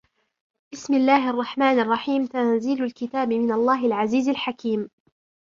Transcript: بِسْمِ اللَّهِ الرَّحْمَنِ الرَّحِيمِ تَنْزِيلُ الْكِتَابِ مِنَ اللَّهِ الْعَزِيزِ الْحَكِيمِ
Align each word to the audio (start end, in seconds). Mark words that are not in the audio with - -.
بِسْمِ 0.71 0.93
اللَّهِ 0.93 1.29
الرَّحْمَنِ 1.29 1.79
الرَّحِيمِ 1.79 2.25
تَنْزِيلُ 2.25 2.83
الْكِتَابِ 2.83 3.29
مِنَ 3.33 3.51
اللَّهِ 3.51 3.85
الْعَزِيزِ 3.85 4.29
الْحَكِيمِ 4.29 4.89